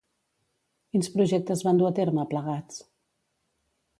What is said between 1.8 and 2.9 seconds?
dur a terme, plegats?